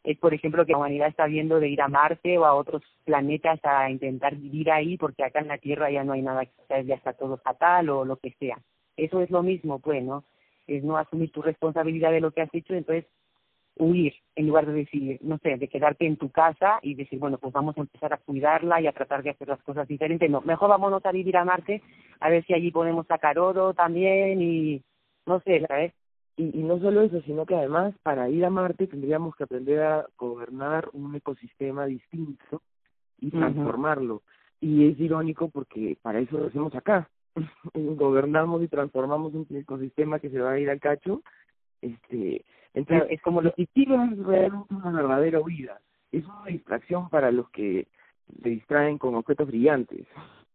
[0.08, 2.82] es, por ejemplo, que la humanidad está viendo de ir a Marte o a otros
[3.04, 6.96] planetas a intentar vivir ahí porque acá en la Tierra ya no hay nada, ya
[6.96, 8.58] está todo fatal o lo que sea.
[8.96, 10.24] Eso es lo mismo, pues, ¿no?
[10.65, 13.06] Es no asumir tu responsabilidad de lo que has hecho, entonces
[13.76, 17.38] huir en lugar de decir, no sé, de quedarte en tu casa y decir, bueno,
[17.38, 20.32] pues vamos a empezar a cuidarla y a tratar de hacer las cosas diferentes.
[20.32, 21.82] No, mejor vámonos a vivir a Marte,
[22.22, 24.82] a ver si allí podemos sacar oro también y
[25.26, 25.91] no sé, ¿sabes?
[26.38, 29.82] Y, y no solo eso, sino que además para ir a Marte tendríamos que aprender
[29.82, 32.62] a gobernar un ecosistema distinto
[33.19, 34.21] y transformarlo.
[34.62, 37.10] Y es irónico porque para eso lo hacemos acá.
[37.73, 41.21] Gobernamos y transformamos un ecosistema que se va a ir al cacho.
[41.82, 45.80] Este, entonces, es como lo que es realmente una verdadera huida.
[46.12, 47.88] Es una distracción para los que
[48.41, 50.06] se distraen con objetos brillantes,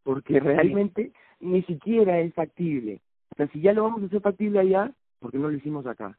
[0.02, 3.00] porque realmente ni siquiera es factible.
[3.32, 4.92] O sea, si ya lo vamos a hacer factible allá,
[5.22, 6.18] porque no lo hicimos acá?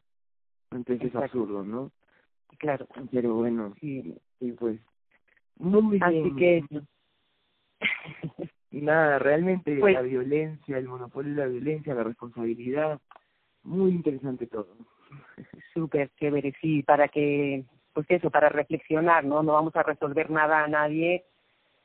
[0.72, 1.92] Entonces es absurdo, ¿no?
[2.58, 2.88] Claro.
[3.12, 4.80] Pero bueno, sí, sí pues.
[5.58, 6.63] Muy Así que.
[8.72, 13.00] Nada, realmente pues la violencia, el monopolio de la violencia, la responsabilidad,
[13.63, 14.76] muy interesante todo.
[15.74, 19.44] Súper chévere, sí, para que, pues eso, para reflexionar, ¿no?
[19.44, 21.26] No vamos a resolver nada a nadie,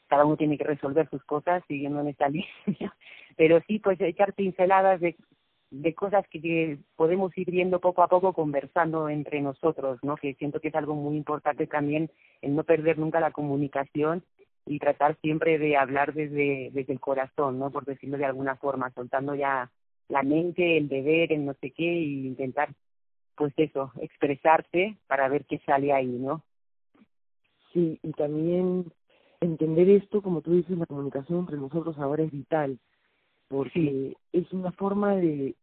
[0.09, 2.29] cada uno tiene que resolver sus cosas siguiendo en esta
[2.67, 2.95] línea,
[3.37, 5.17] pero sí, pues echar pinceladas de
[5.71, 10.17] de cosas que, podemos ir viendo poco a poco conversando entre nosotros, ¿no?
[10.17, 14.25] Que siento que es algo muy importante también el no perder nunca la comunicación
[14.67, 17.71] y tratar siempre de hablar desde desde el corazón, ¿no?
[17.71, 19.71] Por decirlo de alguna forma, soltando ya
[20.09, 22.71] la mente, el deber, el no sé qué y intentar
[23.39, 26.43] pues eso, expresarse para ver qué sale ahí, ¿no?
[27.73, 28.93] Sí, y también
[29.41, 32.79] entender esto, como tú dices, la comunicación entre nosotros ahora es vital,
[33.49, 35.55] porque es una forma de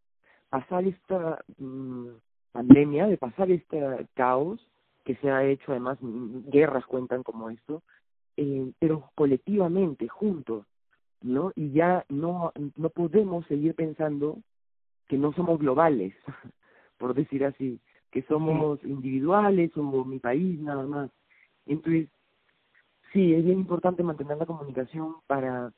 [0.49, 2.07] pasar esta mm,
[2.51, 4.59] pandemia, de pasar este caos
[5.03, 7.83] que se ha hecho, además mm, guerras cuentan como esto,
[8.37, 10.65] eh, pero colectivamente, juntos,
[11.21, 11.51] ¿no?
[11.55, 14.37] Y ya no, no podemos seguir pensando
[15.07, 16.15] que no somos globales,
[16.97, 17.79] por decir así,
[18.11, 21.11] que somos individuales o mi país nada más.
[21.65, 22.09] Entonces,
[23.13, 25.71] sí, es bien importante mantener la comunicación para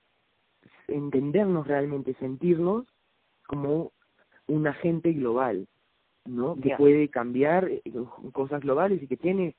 [0.87, 2.85] entendernos realmente, sentirnos
[3.47, 3.91] como
[4.47, 5.67] un agente global,
[6.25, 6.55] ¿no?
[6.55, 7.81] Que puede cambiar eh,
[8.31, 9.55] cosas globales y que tiene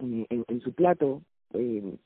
[0.00, 1.22] eh, en, en, su plato
[1.54, 1.96] eh,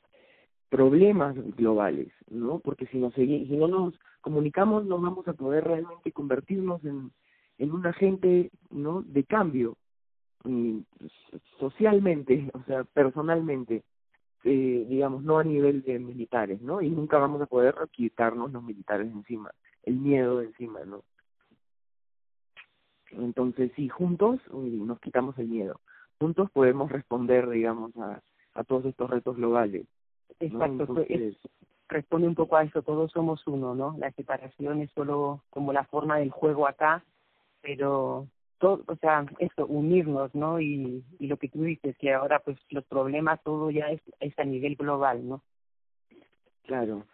[0.68, 2.61] problemas globales, ¿no?
[2.61, 7.11] Porque si, nos si no nos comunicamos no vamos a poder realmente convertirnos en,
[7.59, 9.02] en un agente, ¿no?
[9.02, 9.76] De cambio,
[11.59, 13.83] socialmente, o sea, personalmente,
[14.44, 16.81] eh, digamos, no a nivel de militares, ¿no?
[16.81, 19.50] Y nunca vamos a poder quitarnos los militares encima,
[19.85, 21.03] el miedo encima, ¿no?
[23.12, 25.81] Entonces, sí, juntos nos quitamos el miedo.
[26.18, 28.20] Juntos podemos responder, digamos, a,
[28.55, 29.87] a todos estos retos globales.
[30.38, 30.94] Exacto,
[31.88, 33.96] responde un poco a eso, todos somos uno, ¿no?
[33.98, 37.05] La separación es solo como la forma del juego acá,
[37.61, 38.29] pero
[38.61, 40.61] todo, o sea, esto, unirnos, ¿no?
[40.61, 44.38] Y, y lo que tú dices, que ahora pues los problemas, todo ya es, es
[44.38, 45.42] a nivel global, ¿no?
[46.66, 47.05] Claro.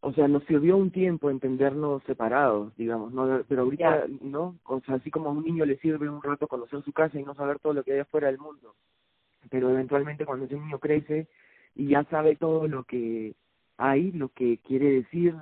[0.00, 3.44] O sea, nos sirvió un tiempo entendernos separados, digamos, ¿no?
[3.48, 4.56] Pero ahorita, ¿no?
[4.64, 7.24] O sea, así como a un niño le sirve un rato conocer su casa y
[7.24, 8.74] no saber todo lo que hay afuera del mundo.
[9.50, 11.28] Pero eventualmente cuando ese niño crece
[11.74, 13.34] y ya sabe todo lo que
[13.76, 15.34] hay, lo que quiere decir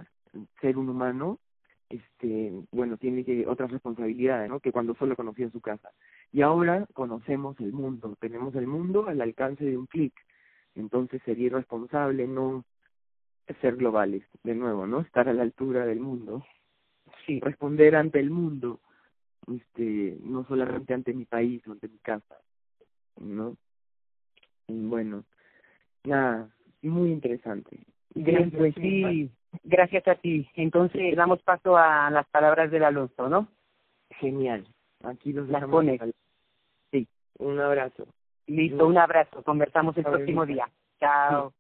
[0.61, 1.39] ser un humano,
[1.89, 4.61] este, bueno, tiene que otras responsabilidades, ¿no?
[4.61, 5.91] Que cuando solo conocía su casa.
[6.33, 10.15] Y ahora conocemos el mundo, tenemos el mundo al alcance de un clic.
[10.75, 12.65] Entonces sería irresponsable no
[13.61, 15.01] ser globales, de nuevo, ¿no?
[15.01, 16.45] Estar a la altura del mundo.
[17.27, 17.41] Sí.
[17.41, 18.81] Responder ante el mundo,
[19.55, 22.37] este, no solamente ante mi país o ante mi casa,
[23.21, 23.57] ¿no?
[24.67, 25.25] Bueno,
[26.05, 26.51] nada,
[26.83, 27.79] muy interesante.
[28.15, 29.31] Bien, pues sí,
[29.63, 30.49] gracias a ti.
[30.55, 33.49] Entonces damos paso a las palabras del Alonso, ¿no?
[34.21, 34.67] Genial.
[35.03, 36.01] Aquí los las pones.
[36.91, 37.07] Sí,
[37.39, 38.07] un abrazo.
[38.47, 39.43] Listo, un abrazo.
[39.43, 40.69] Conversamos el próximo día.
[41.01, 41.53] Chao.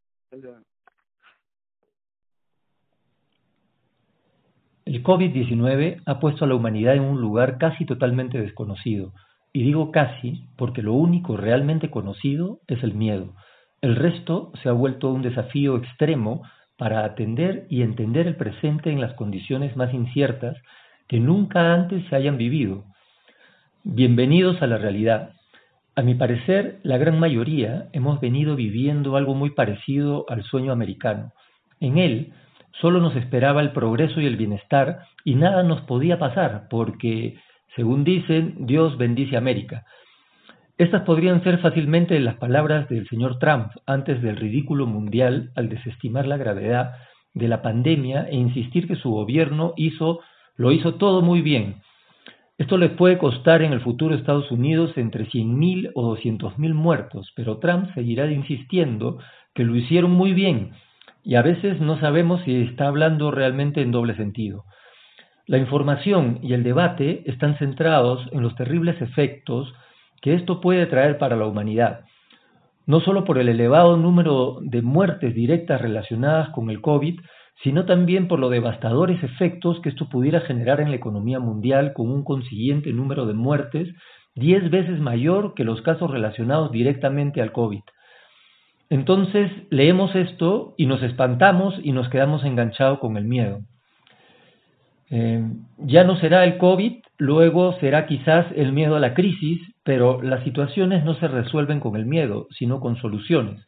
[4.84, 9.12] El COVID-19 ha puesto a la humanidad en un lugar casi totalmente desconocido.
[9.52, 13.34] Y digo casi porque lo único realmente conocido es el miedo.
[13.80, 16.42] El resto se ha vuelto un desafío extremo
[16.84, 20.54] para atender y entender el presente en las condiciones más inciertas
[21.08, 22.84] que nunca antes se hayan vivido.
[23.84, 25.30] Bienvenidos a la realidad.
[25.96, 31.32] A mi parecer, la gran mayoría hemos venido viviendo algo muy parecido al sueño americano.
[31.80, 32.34] En él,
[32.82, 37.38] solo nos esperaba el progreso y el bienestar y nada nos podía pasar porque,
[37.76, 39.86] según dicen, Dios bendice América.
[40.76, 46.26] Estas podrían ser fácilmente las palabras del señor Trump antes del ridículo mundial al desestimar
[46.26, 46.94] la gravedad
[47.32, 50.18] de la pandemia e insistir que su gobierno hizo,
[50.56, 51.76] lo hizo todo muy bien.
[52.58, 57.58] Esto les puede costar en el futuro Estados Unidos entre 100.000 o 200.000 muertos, pero
[57.58, 59.18] Trump seguirá insistiendo
[59.54, 60.72] que lo hicieron muy bien
[61.22, 64.64] y a veces no sabemos si está hablando realmente en doble sentido.
[65.46, 69.72] La información y el debate están centrados en los terribles efectos
[70.24, 72.00] que esto puede traer para la humanidad,
[72.86, 77.20] no solo por el elevado número de muertes directas relacionadas con el COVID,
[77.62, 82.10] sino también por los devastadores efectos que esto pudiera generar en la economía mundial con
[82.10, 83.94] un consiguiente número de muertes
[84.34, 87.82] diez veces mayor que los casos relacionados directamente al COVID.
[88.88, 93.60] Entonces leemos esto y nos espantamos y nos quedamos enganchados con el miedo.
[95.10, 95.44] Eh,
[95.80, 100.42] ya no será el COVID, luego será quizás el miedo a la crisis, pero las
[100.44, 103.64] situaciones no se resuelven con el miedo, sino con soluciones.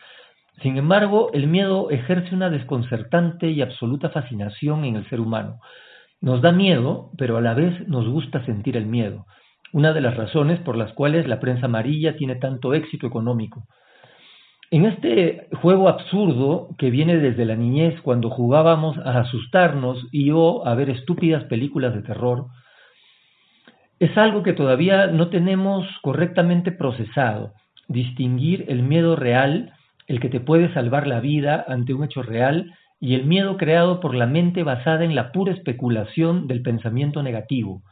[0.62, 5.60] Sin embargo, el miedo ejerce una desconcertante y absoluta fascinación en el ser humano.
[6.20, 9.26] Nos da miedo, pero a la vez nos gusta sentir el miedo,
[9.72, 13.64] una de las razones por las cuales la prensa amarilla tiene tanto éxito económico.
[14.70, 20.66] En este juego absurdo que viene desde la niñez cuando jugábamos a asustarnos y o
[20.66, 22.46] a ver estúpidas películas de terror,
[23.98, 27.52] es algo que todavía no tenemos correctamente procesado.
[27.88, 29.72] Distinguir el miedo real,
[30.06, 34.00] el que te puede salvar la vida ante un hecho real, y el miedo creado
[34.00, 37.82] por la mente basada en la pura especulación del pensamiento negativo.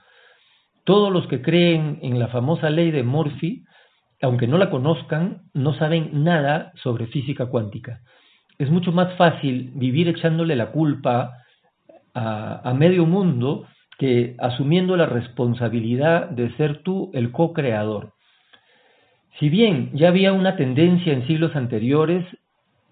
[0.84, 3.64] Todos los que creen en la famosa ley de Murphy
[4.24, 8.00] aunque no la conozcan, no saben nada sobre física cuántica.
[8.56, 11.32] es mucho más fácil vivir echándole la culpa
[12.14, 13.66] a, a medio mundo
[13.98, 18.12] que asumiendo la responsabilidad de ser tú el co-creador.
[19.38, 22.24] Si bien ya había una tendencia en siglos anteriores,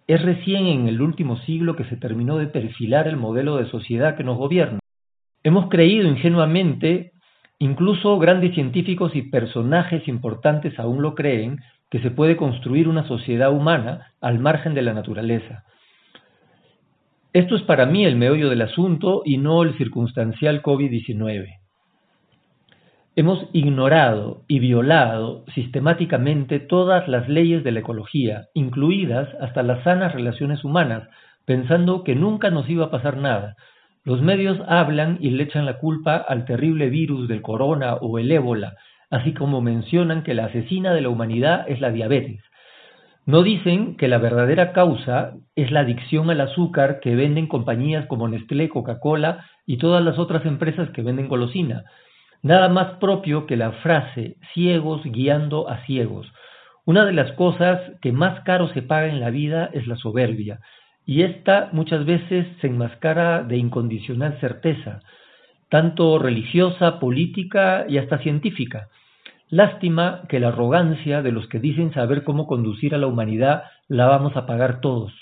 [0.06, 4.16] es recién en el último siglo que se terminó de perfilar el modelo de sociedad
[4.16, 4.80] que nos gobierna.
[5.44, 7.12] Hemos creído ingenuamente,
[7.58, 11.60] incluso grandes científicos y personajes importantes aún lo creen,
[11.90, 15.64] que se puede construir una sociedad humana al margen de la naturaleza.
[17.34, 21.60] Esto es para mí el meollo del asunto y no el circunstancial COVID-19.
[23.16, 30.12] Hemos ignorado y violado sistemáticamente todas las leyes de la ecología, incluidas hasta las sanas
[30.12, 31.08] relaciones humanas,
[31.46, 33.56] pensando que nunca nos iba a pasar nada.
[34.04, 38.30] Los medios hablan y le echan la culpa al terrible virus del corona o el
[38.30, 38.74] ébola,
[39.08, 42.42] así como mencionan que la asesina de la humanidad es la diabetes.
[43.24, 48.26] No dicen que la verdadera causa es la adicción al azúcar que venden compañías como
[48.26, 51.84] Nestlé, Coca-Cola y todas las otras empresas que venden golosina.
[52.42, 56.26] Nada más propio que la frase ciegos guiando a ciegos.
[56.84, 60.58] Una de las cosas que más caro se paga en la vida es la soberbia,
[61.06, 65.00] y esta muchas veces se enmascara de incondicional certeza,
[65.68, 68.88] tanto religiosa, política y hasta científica.
[69.52, 74.06] Lástima que la arrogancia de los que dicen saber cómo conducir a la humanidad la
[74.06, 75.12] vamos a pagar todos.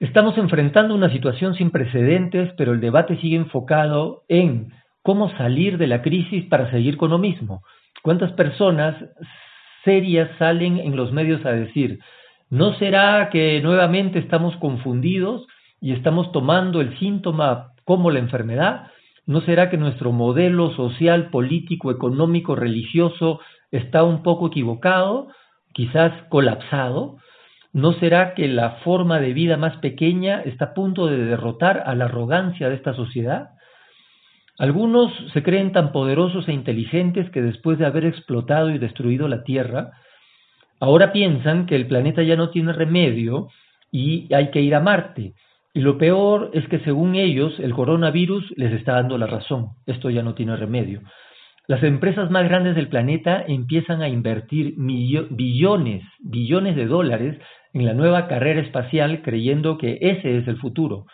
[0.00, 5.86] Estamos enfrentando una situación sin precedentes, pero el debate sigue enfocado en cómo salir de
[5.86, 7.62] la crisis para seguir con lo mismo.
[8.02, 8.96] ¿Cuántas personas
[9.84, 12.00] serias salen en los medios a decir,
[12.50, 15.46] ¿no será que nuevamente estamos confundidos
[15.80, 18.88] y estamos tomando el síntoma como la enfermedad?
[19.26, 25.28] ¿No será que nuestro modelo social, político, económico, religioso está un poco equivocado,
[25.72, 27.18] quizás colapsado?
[27.72, 31.94] ¿No será que la forma de vida más pequeña está a punto de derrotar a
[31.94, 33.50] la arrogancia de esta sociedad?
[34.58, 39.44] Algunos se creen tan poderosos e inteligentes que después de haber explotado y destruido la
[39.44, 39.92] Tierra,
[40.80, 43.48] ahora piensan que el planeta ya no tiene remedio
[43.90, 45.34] y hay que ir a Marte.
[45.74, 49.70] Y lo peor es que según ellos el coronavirus les está dando la razón.
[49.86, 51.00] Esto ya no tiene remedio.
[51.66, 57.38] Las empresas más grandes del planeta empiezan a invertir billones, billones de dólares
[57.72, 61.06] en la nueva carrera espacial creyendo que ese es el futuro.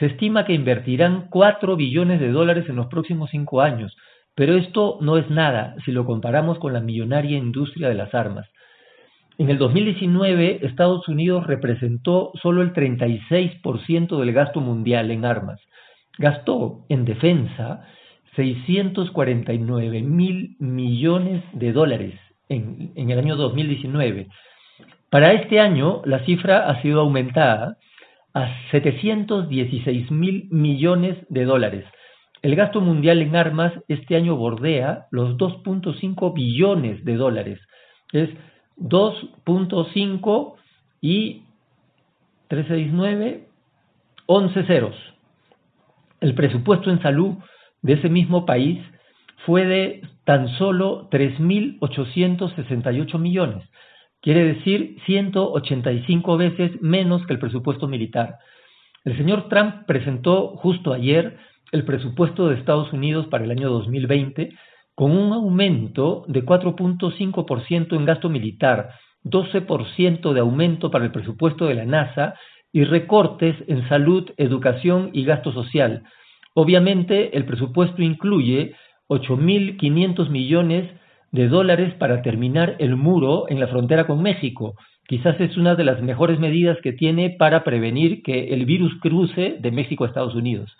[0.00, 3.94] Se estima que invertirán 4 billones de dólares en los próximos cinco años,
[4.34, 8.48] pero esto no es nada si lo comparamos con la millonaria industria de las armas.
[9.36, 15.60] En el 2019, Estados Unidos representó solo el 36% del gasto mundial en armas.
[16.18, 17.84] Gastó en defensa
[18.36, 22.14] 649 mil millones de dólares
[22.48, 24.28] en, en, el año 2019.
[25.10, 27.78] Para este año, la cifra ha sido aumentada
[28.34, 31.84] a 716 mil millones de dólares.
[32.42, 37.58] El gasto mundial en armas este año bordea los 2.5 billones de dólares.
[38.12, 38.28] Es
[38.78, 40.54] 2.5
[41.00, 41.42] y
[42.48, 43.46] 369,
[44.26, 44.96] 11 ceros.
[46.20, 47.34] El presupuesto en salud
[47.82, 48.78] de ese mismo país
[49.44, 53.68] fue de tan solo 3.868 millones.
[54.22, 58.38] Quiere decir 185 veces menos que el presupuesto militar.
[59.04, 61.36] El señor Trump presentó justo ayer
[61.72, 64.56] el presupuesto de Estados Unidos para el año 2020
[64.94, 68.90] con un aumento de 4.5% en gasto militar,
[69.24, 72.34] 12% de aumento para el presupuesto de la NASA
[72.72, 76.04] y recortes en salud, educación y gasto social.
[76.54, 78.74] Obviamente, el presupuesto incluye
[79.08, 80.90] 8.500 millones
[81.32, 84.74] de dólares para terminar el muro en la frontera con México.
[85.06, 89.56] Quizás es una de las mejores medidas que tiene para prevenir que el virus cruce
[89.58, 90.76] de México a Estados Unidos.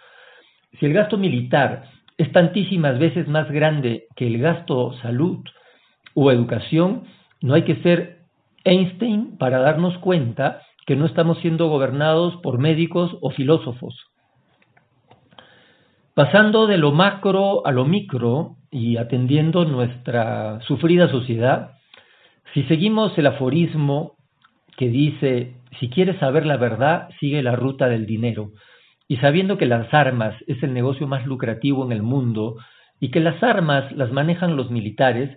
[0.78, 1.84] Si el gasto militar
[2.16, 5.38] es tantísimas veces más grande que el gasto salud
[6.14, 7.04] o educación,
[7.40, 8.20] no hay que ser
[8.64, 13.94] Einstein para darnos cuenta que no estamos siendo gobernados por médicos o filósofos.
[16.14, 21.72] Pasando de lo macro a lo micro y atendiendo nuestra sufrida sociedad,
[22.52, 24.14] si seguimos el aforismo
[24.76, 28.50] que dice, si quieres saber la verdad, sigue la ruta del dinero,
[29.08, 32.56] y sabiendo que las armas es el negocio más lucrativo en el mundo
[33.00, 35.36] y que las armas las manejan los militares,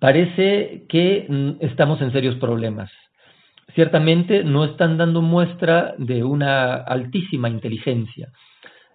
[0.00, 2.90] parece que mm, estamos en serios problemas.
[3.74, 8.28] Ciertamente no están dando muestra de una altísima inteligencia.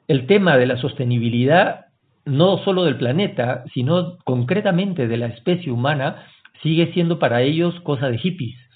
[0.08, 1.86] El tema de la sostenibilidad,
[2.26, 6.26] no solo del planeta, sino concretamente de la especie humana,
[6.62, 8.69] sigue siendo para ellos cosa de hippies.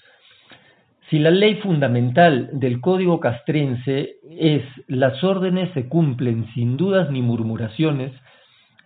[1.14, 7.22] Si la ley fundamental del Código Castrense es las órdenes se cumplen sin dudas ni
[7.22, 8.10] murmuraciones,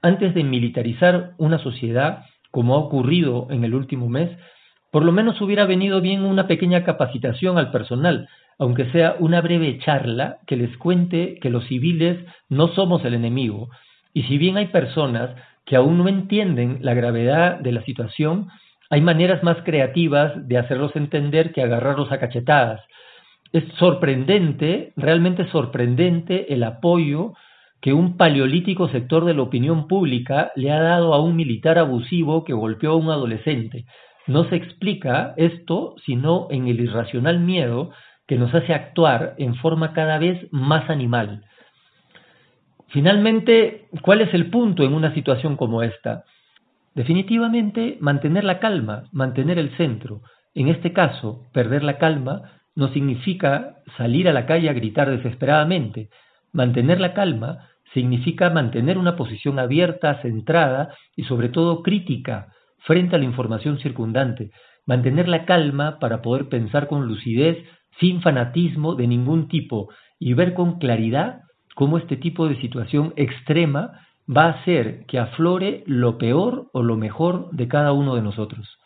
[0.02, 4.28] antes de militarizar una sociedad, como ha ocurrido en el último mes,
[4.90, 9.78] por lo menos hubiera venido bien una pequeña capacitación al personal, aunque sea una breve
[9.78, 12.18] charla que les cuente que los civiles
[12.50, 13.70] no somos el enemigo,
[14.12, 15.30] y si bien hay personas
[15.64, 18.48] que aún no entienden la gravedad de la situación,
[18.90, 22.80] hay maneras más creativas de hacerlos entender que agarrarlos a cachetadas.
[23.52, 27.34] Es sorprendente, realmente sorprendente el apoyo
[27.80, 32.44] que un paleolítico sector de la opinión pública le ha dado a un militar abusivo
[32.44, 33.84] que golpeó a un adolescente.
[34.26, 37.90] No se explica esto sino en el irracional miedo
[38.26, 41.44] que nos hace actuar en forma cada vez más animal.
[42.88, 46.24] Finalmente, ¿cuál es el punto en una situación como esta?
[46.98, 50.22] Definitivamente, mantener la calma, mantener el centro.
[50.52, 56.08] En este caso, perder la calma no significa salir a la calle a gritar desesperadamente.
[56.52, 63.20] Mantener la calma significa mantener una posición abierta, centrada y sobre todo crítica frente a
[63.20, 64.50] la información circundante.
[64.84, 67.58] Mantener la calma para poder pensar con lucidez,
[68.00, 69.88] sin fanatismo de ningún tipo
[70.18, 71.42] y ver con claridad
[71.76, 76.96] cómo este tipo de situación extrema va a hacer que aflore lo peor o lo
[76.96, 78.77] mejor de cada uno de nosotros.